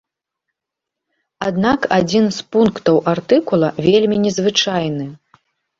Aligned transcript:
Аднак 1.49 1.79
адзін 1.99 2.25
з 2.41 2.49
пунктаў 2.57 2.97
артыкула 3.15 3.71
вельмі 3.91 4.15
незвычайны. 4.29 5.05